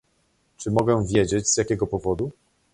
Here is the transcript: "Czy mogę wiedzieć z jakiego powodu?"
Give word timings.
"Czy 0.57 0.71
mogę 0.71 1.07
wiedzieć 1.07 1.47
z 1.49 1.57
jakiego 1.57 1.87
powodu?" 1.87 2.31